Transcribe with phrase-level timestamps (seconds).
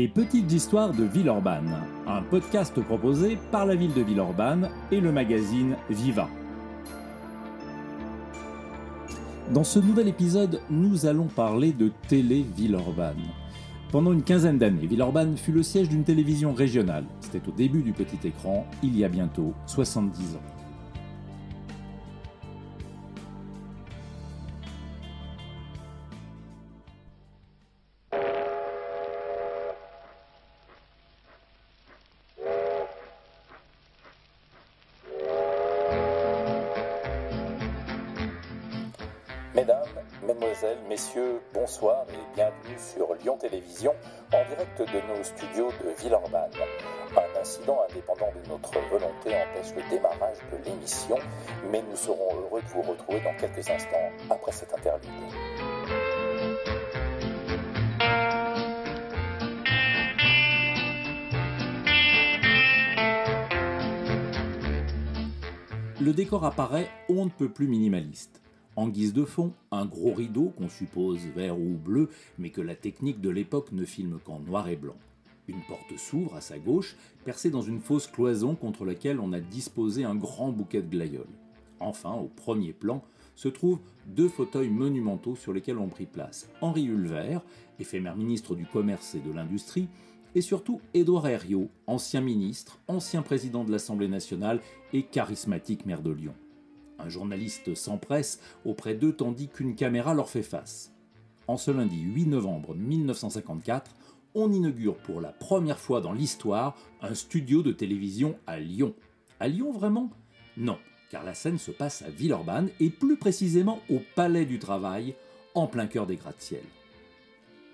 [0.00, 1.76] Les petites histoires de Villeurbanne,
[2.06, 6.26] un podcast proposé par la ville de Villeurbanne et le magazine Viva.
[9.52, 13.20] Dans ce nouvel épisode, nous allons parler de Télé Villeurbanne.
[13.92, 17.04] Pendant une quinzaine d'années, Villeurbanne fut le siège d'une télévision régionale.
[17.20, 20.59] C'était au début du petit écran, il y a bientôt 70 ans.
[40.50, 43.94] Mesdemoiselles, Messieurs, bonsoir et bienvenue sur Lyon Télévision
[44.32, 46.50] en direct de nos studios de Villeurbanne.
[47.16, 51.16] Un incident indépendant de notre volonté empêche le démarrage de l'émission,
[51.70, 55.08] mais nous serons heureux de vous retrouver dans quelques instants après cette interlude.
[66.00, 68.40] Le décor apparaît on ne peut plus minimaliste.
[68.80, 72.74] En guise de fond, un gros rideau qu'on suppose vert ou bleu, mais que la
[72.74, 74.96] technique de l'époque ne filme qu'en noir et blanc.
[75.48, 79.40] Une porte s'ouvre à sa gauche, percée dans une fausse cloison contre laquelle on a
[79.40, 81.26] disposé un grand bouquet de glaïeuls.
[81.78, 83.02] Enfin, au premier plan,
[83.34, 87.42] se trouvent deux fauteuils monumentaux sur lesquels ont pris place Henri Hulvert,
[87.80, 89.88] éphémère ministre du Commerce et de l'Industrie,
[90.34, 94.62] et surtout Édouard Herriot, ancien ministre, ancien président de l'Assemblée nationale
[94.94, 96.34] et charismatique maire de Lyon.
[97.04, 100.92] Un journaliste s'empresse auprès d'eux tandis qu'une caméra leur fait face.
[101.46, 103.90] En ce lundi 8 novembre 1954,
[104.34, 108.94] on inaugure pour la première fois dans l'histoire un studio de télévision à Lyon.
[109.40, 110.10] À Lyon vraiment?
[110.56, 110.78] Non,
[111.10, 115.14] car la scène se passe à Villeurbanne et plus précisément au Palais du Travail,
[115.54, 116.62] en plein cœur des gratte-ciel.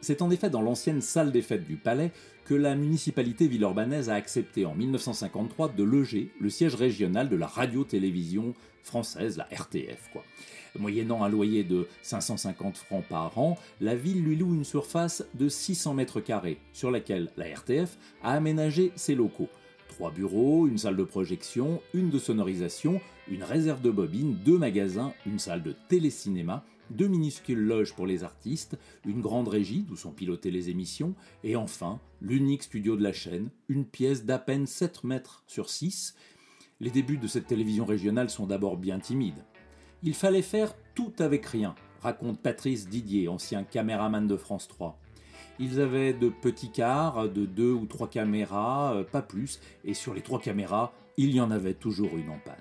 [0.00, 2.12] C'est en effet dans l'ancienne salle des fêtes du Palais
[2.44, 7.46] que la municipalité villeurbanaise a accepté en 1953 de loger le siège régional de la
[7.46, 10.10] radio-télévision française, la RTF.
[10.78, 15.48] Moyennant un loyer de 550 francs par an, la ville lui loue une surface de
[15.48, 19.48] 600 mètres carrés, sur laquelle la RTF a aménagé ses locaux.
[19.88, 25.12] Trois bureaux, une salle de projection, une de sonorisation, une réserve de bobines, deux magasins,
[25.26, 30.12] une salle de télécinéma, deux minuscules loges pour les artistes, une grande régie d'où sont
[30.12, 35.04] pilotées les émissions, et enfin l'unique studio de la chaîne, une pièce d'à peine 7
[35.04, 36.14] mètres sur 6.
[36.80, 39.44] Les débuts de cette télévision régionale sont d'abord bien timides.
[40.02, 44.98] Il fallait faire tout avec rien, raconte Patrice Didier, ancien caméraman de France 3.
[45.60, 50.22] Ils avaient de petits cars, de deux ou trois caméras, pas plus, et sur les
[50.22, 52.54] trois caméras, il y en avait toujours une en panne.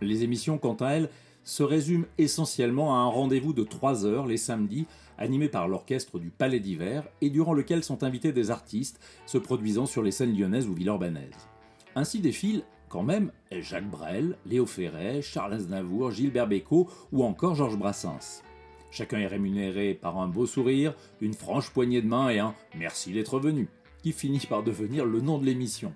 [0.00, 1.10] Les émissions, quant à elles,
[1.44, 4.86] se résume essentiellement à un rendez-vous de 3 heures les samedis,
[5.18, 9.86] animé par l'orchestre du Palais d'Hiver, et durant lequel sont invités des artistes se produisant
[9.86, 11.48] sur les scènes lyonnaises ou villeurbanaises.
[11.94, 17.78] Ainsi défilent quand même Jacques Brel, Léo Ferret, Charles Aznavour, Gilbert Bécaud ou encore Georges
[17.78, 18.42] Brassens.
[18.90, 23.12] Chacun est rémunéré par un beau sourire, une franche poignée de main et un merci
[23.12, 23.68] d'être venu,
[24.02, 25.92] qui finit par devenir le nom de l'émission.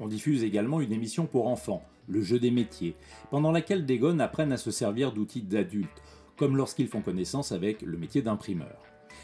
[0.00, 2.96] On diffuse également une émission pour enfants, le jeu des métiers,
[3.30, 6.02] pendant laquelle des gones apprennent à se servir d'outils d'adultes,
[6.36, 8.82] comme lorsqu'ils font connaissance avec le métier d'imprimeur.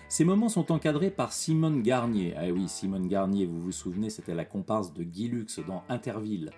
[0.08, 2.34] Ces moments sont encadrés par Simone Garnier.
[2.36, 6.50] Ah oui, Simone Garnier, vous vous souvenez, c'était la comparse de Guy Lux dans Interville.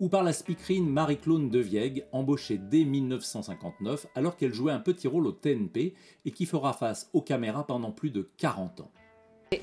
[0.00, 5.26] Ou par la speakerine Marie-Claude Deviègue, embauchée dès 1959 alors qu'elle jouait un petit rôle
[5.26, 5.94] au TNP
[6.24, 8.90] et qui fera face aux caméras pendant plus de 40 ans.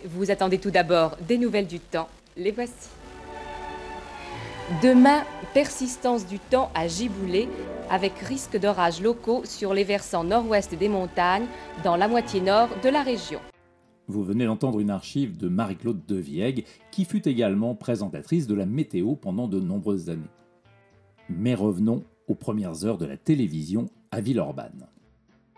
[0.06, 2.08] Vous attendez tout d'abord des nouvelles du temps.
[2.38, 2.90] Les voici.
[4.84, 5.24] Demain,
[5.56, 7.50] persistance du temps à Giboulé,
[7.90, 11.48] avec risque d'orages locaux sur les versants nord-ouest des montagnes,
[11.84, 13.40] dans la moitié nord de la région.
[14.08, 19.16] Vous venez d'entendre une archive de Marie-Claude Deviègue, qui fut également présentatrice de la météo
[19.16, 20.30] pendant de nombreuses années.
[21.30, 24.86] Mais revenons aux premières heures de la télévision à Villeurbanne.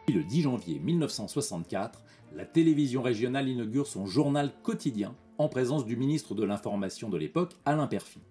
[0.07, 2.01] Le 10 janvier 1964,
[2.33, 7.57] la télévision régionale inaugure son journal quotidien en présence du ministre de l'Information de l'époque,
[7.65, 8.21] Alain Perfit.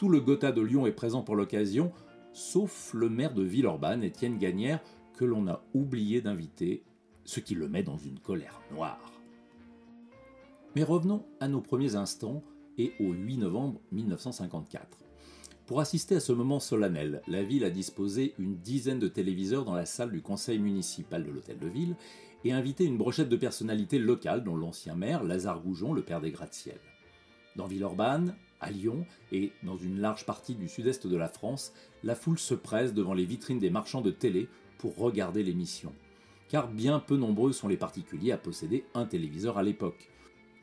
[0.00, 1.92] Tout le Gotha de Lyon est présent pour l'occasion,
[2.32, 4.80] sauf le maire de Villeurbanne, Étienne Gagnère,
[5.14, 6.84] que l'on a oublié d'inviter,
[7.26, 9.12] ce qui le met dans une colère noire.
[10.74, 12.42] Mais revenons à nos premiers instants
[12.78, 14.96] et au 8 novembre 1954.
[15.66, 19.74] Pour assister à ce moment solennel, la ville a disposé une dizaine de téléviseurs dans
[19.74, 21.94] la salle du conseil municipal de l'hôtel de ville
[22.44, 26.30] et invité une brochette de personnalités locales, dont l'ancien maire Lazare Goujon, le père des
[26.30, 26.80] gratte-ciel.
[27.54, 31.72] Dans Villeurbanne, à Lyon et dans une large partie du sud-est de la France,
[32.04, 34.48] la foule se presse devant les vitrines des marchands de télé
[34.78, 35.92] pour regarder l'émission.
[36.48, 40.08] Car bien peu nombreux sont les particuliers à posséder un téléviseur à l'époque.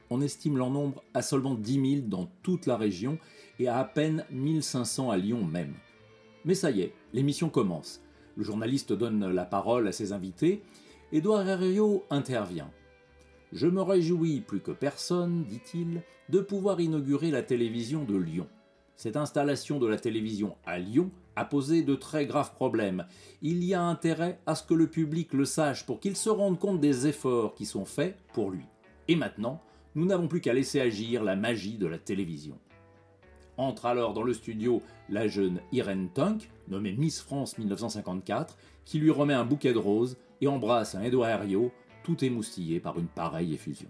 [0.09, 3.19] on estime leur nombre à seulement 10 000 dans toute la région
[3.59, 5.73] et à à peine 1500 à Lyon même.
[6.45, 8.01] Mais ça y est, l'émission commence.
[8.37, 10.61] Le journaliste donne la parole à ses invités.
[11.11, 12.71] Edouard Herriot intervient.
[13.53, 18.47] Je me réjouis plus que personne, dit-il, de pouvoir inaugurer la télévision de Lyon.
[18.97, 23.05] Cette installation de la télévision à Lyon a posé de très graves problèmes.
[23.41, 26.59] Il y a intérêt à ce que le public le sache pour qu'il se rende
[26.59, 28.65] compte des efforts qui sont faits pour lui.
[29.07, 29.61] Et maintenant,
[29.95, 32.57] nous n'avons plus qu'à laisser agir la magie de la télévision.
[33.55, 39.09] Entre alors dans le studio la jeune Irène Tunk, nommée Miss France 1954, qui lui
[39.09, 41.71] remet un bouquet de roses et embrasse un Edouard Herriot,
[42.07, 43.89] tout émoustillé par une pareille effusion.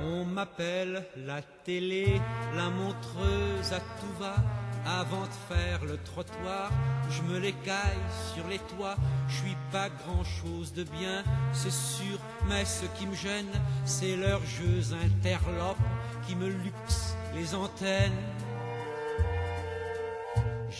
[0.00, 2.20] On m'appelle la télé,
[2.54, 4.36] la montreuse à tout va.
[4.86, 6.70] Avant de faire le trottoir,
[7.10, 8.96] je me l'écaille sur les toits.
[9.28, 13.50] Je suis pas grand chose de bien, c'est sûr, mais ce qui me gêne,
[13.84, 15.76] c'est leurs jeux interlopes
[16.28, 18.12] qui me luxent les antennes.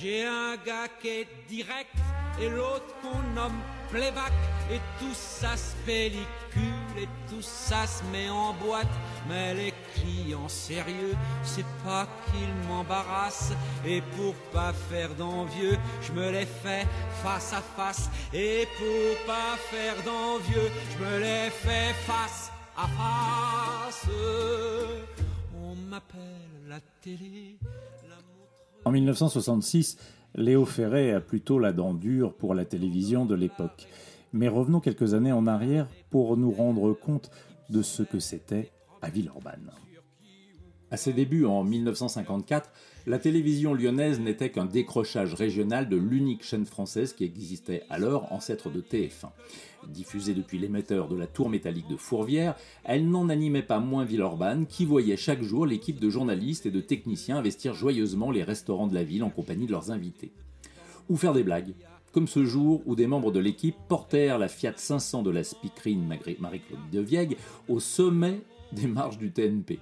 [0.01, 1.95] J'ai un gars qui est direct
[2.41, 3.61] et l'autre qu'on nomme
[3.91, 4.33] playback
[4.73, 6.25] et tout ça se pellicule
[6.99, 8.89] et tout ça se met en boîte.
[9.29, 13.53] Mais les clients sérieux, c'est pas qu'ils m'embarrassent
[13.85, 16.87] et pour pas faire d'envieux, je me les fais
[17.23, 24.07] face à face et pour pas faire d'envieux, je me les fais face à face.
[25.63, 27.59] On m'appelle la télé.
[28.85, 29.99] En 1966,
[30.35, 33.87] Léo Ferré a plutôt la dent dure pour la télévision de l'époque.
[34.33, 37.31] Mais revenons quelques années en arrière pour nous rendre compte
[37.69, 38.71] de ce que c'était
[39.03, 39.71] à Villeurbanne.
[40.93, 42.69] À ses débuts en 1954,
[43.07, 48.71] la télévision lyonnaise n'était qu'un décrochage régional de l'unique chaîne française qui existait alors, ancêtre
[48.71, 49.31] de TF1.
[49.87, 54.67] Diffusée depuis l'émetteur de la tour métallique de Fourvière, elle n'en animait pas moins Villeurbanne,
[54.67, 58.95] qui voyait chaque jour l'équipe de journalistes et de techniciens investir joyeusement les restaurants de
[58.95, 60.33] la ville en compagnie de leurs invités.
[61.09, 61.75] Ou faire des blagues,
[62.13, 66.05] comme ce jour où des membres de l'équipe portèrent la Fiat 500 de la speakerine
[66.05, 67.37] Marie-Claude Deviègue
[67.69, 68.41] au sommet
[68.73, 69.79] des marches du TNP.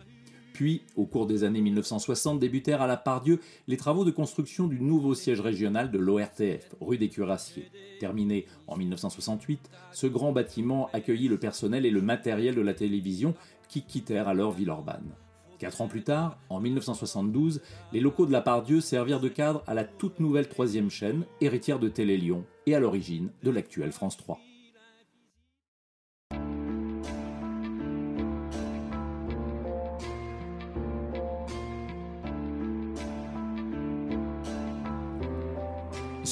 [0.59, 3.39] Puis, au cours des années 1960, débutèrent à la Pardieu
[3.69, 7.71] les travaux de construction du nouveau siège régional de l'ORTF, rue des Cuirassiers.
[8.01, 13.37] Terminé en 1968, ce grand bâtiment accueillit le personnel et le matériel de la télévision
[13.69, 15.13] qui quittèrent alors Villeurbanne.
[15.61, 17.63] Quatre ans plus tard, en 1972,
[17.93, 21.79] les locaux de la Pardieu servirent de cadre à la toute nouvelle troisième chaîne, héritière
[21.79, 24.41] de Télé Lyon et à l'origine de l'actuelle France 3.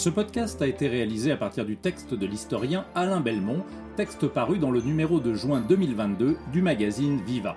[0.06, 3.64] Ce podcast a été réalisé à partir du texte de l'historien Alain Belmont,
[3.96, 7.56] texte paru dans le numéro de juin 2022 du magazine Viva.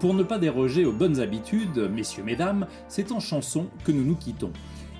[0.00, 4.16] Pour ne pas déroger aux bonnes habitudes, messieurs, mesdames, c'est en chanson que nous nous
[4.16, 4.50] quittons.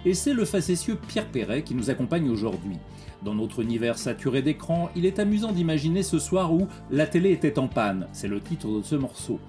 [0.04, 2.76] Et c'est le facétieux Pierre Perret qui nous accompagne aujourd'hui.
[3.24, 7.58] Dans notre univers saturé d'écran, il est amusant d'imaginer ce soir où La télé était
[7.58, 9.40] en panne, c'est le titre de ce morceau.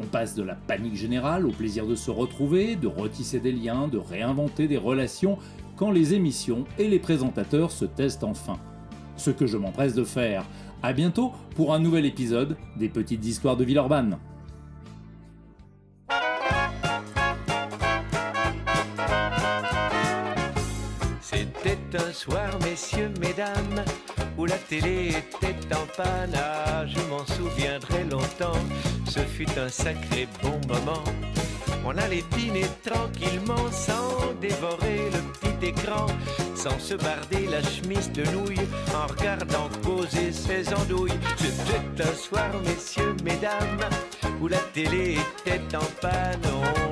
[0.00, 3.88] On passe de la panique générale au plaisir de se retrouver, de retisser des liens,
[3.88, 5.38] de réinventer des relations,
[5.76, 8.58] quand les émissions et les présentateurs se testent enfin.
[9.16, 10.44] Ce que je m'empresse de faire.
[10.82, 14.18] A bientôt pour un nouvel épisode des Petites Histoires de Villeurbanne.
[21.20, 23.84] C'était un soir, messieurs, mesdames,
[24.38, 26.38] où la télé était en panne.
[26.86, 28.62] Je m'en souviendrai longtemps,
[29.06, 31.02] ce fut un sacré bon moment.
[31.84, 36.06] On allait dîner tranquillement sans dévorer le petit écran,
[36.54, 41.18] sans se barder la chemise de nouilles en regardant causer ses andouilles.
[41.36, 43.80] C'était un soir, messieurs, mesdames,
[44.40, 45.16] où la télé
[45.46, 46.40] était en panne.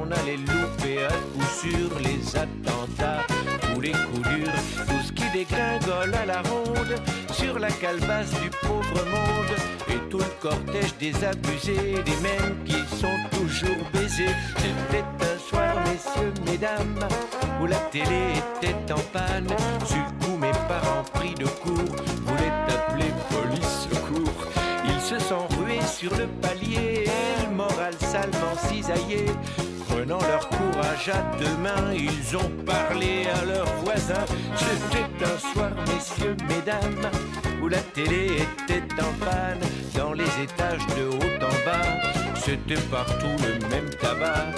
[0.00, 3.26] On allait louper à coup sur les attentats
[3.76, 6.66] ou les coups durs, tout ce qui dégringole à la ronde
[7.80, 9.56] calebasse du pauvre monde
[9.88, 14.34] et tout le cortège des abusés, des mêmes qui sont toujours baisés.
[14.56, 17.08] C'était un soir, messieurs, mesdames,
[17.60, 19.48] où la télé était en panne.
[19.84, 24.46] Sur le coup, mes parents pris de court voulaient appeler police secours.
[24.84, 29.26] Ils se sont rués sur le palier, et le moral salement cisaillé.
[29.88, 34.26] Prenant leur courage à deux mains, ils ont parlé à leurs voisins.
[34.56, 37.10] C'était un soir, messieurs, mesdames,
[37.66, 39.58] où la télé était en panne.
[39.96, 44.54] Dans les étages de haut en bas, c'était partout le même tabac.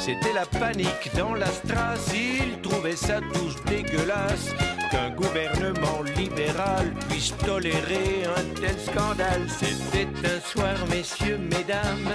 [0.00, 4.48] C'était la panique dans la strasse, il trouvait sa touche dégueulasse
[4.90, 9.46] qu'un gouvernement libéral puisse tolérer un tel scandale.
[9.48, 12.12] C'était un soir, messieurs, mesdames,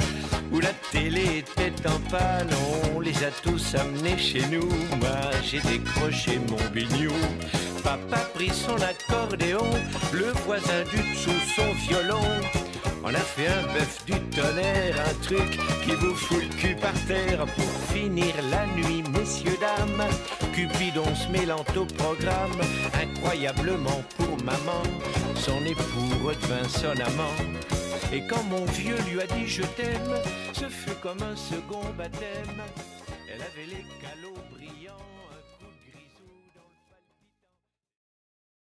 [0.51, 1.62] où la télé était
[2.95, 4.69] On les a tous amenés chez nous.
[4.99, 7.11] Moi, j'ai décroché mon bignou.
[7.83, 9.69] Papa prit son accordéon,
[10.13, 12.23] le voisin du dessous son violon.
[13.03, 16.93] On a fait un bœuf du tonnerre, un truc qui vous fout le cul par
[17.05, 20.07] terre pour finir la nuit, messieurs, dames.
[20.53, 22.61] Cupidon se mêlant au programme,
[23.01, 24.83] incroyablement pour maman,
[25.35, 27.72] son époux redevint son amant.
[28.13, 30.21] Et quand mon vieux lui a dit je t'aime,
[30.53, 32.61] ce fut comme un second baptême.
[33.27, 33.83] Elle avait les.